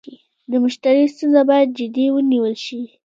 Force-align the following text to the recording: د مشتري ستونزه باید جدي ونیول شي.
د 0.51 0.53
مشتري 0.63 1.03
ستونزه 1.13 1.41
باید 1.49 1.69
جدي 1.77 2.05
ونیول 2.11 2.55
شي. 2.65 2.81